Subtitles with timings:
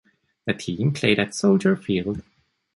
[0.47, 2.23] The team played at Soldier Field.